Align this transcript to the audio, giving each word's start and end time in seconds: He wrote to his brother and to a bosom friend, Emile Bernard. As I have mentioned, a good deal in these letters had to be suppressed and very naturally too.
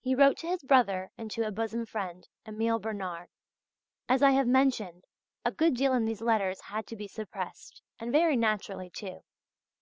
He 0.00 0.14
wrote 0.14 0.38
to 0.38 0.46
his 0.46 0.62
brother 0.62 1.10
and 1.18 1.30
to 1.32 1.46
a 1.46 1.50
bosom 1.50 1.84
friend, 1.84 2.26
Emile 2.48 2.78
Bernard. 2.78 3.28
As 4.08 4.22
I 4.22 4.30
have 4.30 4.46
mentioned, 4.46 5.04
a 5.44 5.52
good 5.52 5.74
deal 5.76 5.92
in 5.92 6.06
these 6.06 6.22
letters 6.22 6.62
had 6.62 6.86
to 6.86 6.96
be 6.96 7.06
suppressed 7.06 7.82
and 8.00 8.10
very 8.10 8.34
naturally 8.38 8.88
too. 8.88 9.20